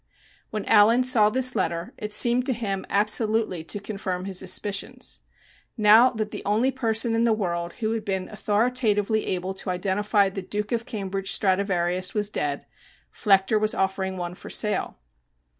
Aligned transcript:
When 0.49 0.65
Allen 0.65 1.03
saw 1.03 1.29
this 1.29 1.55
letter 1.55 1.93
it 1.95 2.11
seemed 2.11 2.47
to 2.47 2.53
him 2.53 2.87
absolutely 2.89 3.63
to 3.65 3.79
confirm 3.79 4.25
his 4.25 4.39
suspicions. 4.39 5.19
Now 5.77 6.09
that 6.09 6.31
the 6.31 6.41
only 6.43 6.71
person 6.71 7.13
in 7.13 7.23
the 7.23 7.33
world 7.33 7.73
who 7.73 7.91
had 7.91 8.03
been 8.03 8.27
authoritatively 8.27 9.27
able 9.27 9.53
to 9.53 9.69
identify 9.69 10.29
the 10.29 10.41
"Duke 10.41 10.71
of 10.71 10.87
Cambridge" 10.87 11.31
Stradivarius 11.31 12.15
was 12.15 12.31
dead, 12.31 12.65
Flechter 13.11 13.59
was 13.61 13.75
offering 13.75 14.17
one 14.17 14.33
for 14.33 14.49
sale. 14.49 14.97